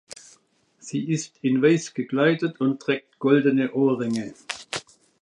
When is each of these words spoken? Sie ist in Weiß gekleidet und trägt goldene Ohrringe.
Sie 0.79 1.11
ist 1.11 1.35
in 1.43 1.61
Weiß 1.61 1.93
gekleidet 1.93 2.59
und 2.59 2.79
trägt 2.81 3.19
goldene 3.19 3.71
Ohrringe. 3.75 4.33